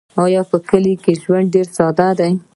په 0.49 0.57
کلیو 0.69 1.01
کې 1.03 1.13
ژوند 1.21 1.47
ډېر 1.53 1.67
ساده 1.77 2.09
دی. 2.19 2.31